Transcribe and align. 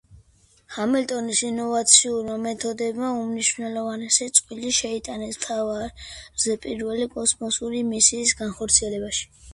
ჰამილტონის 0.77 1.41
ინოვაციურმა 1.49 2.37
მეთოდებმა 2.45 3.11
უმნიშვნელოვანესი 3.19 4.29
წვლილი 4.39 4.73
შეიტანეს 4.79 5.39
მთვარეზე 5.43 6.59
პირველი 6.67 7.09
კოსმოსური 7.17 7.87
მისიის 7.95 8.37
განხორციელებაში. 8.45 9.35